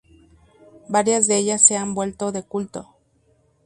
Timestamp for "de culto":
2.31-2.89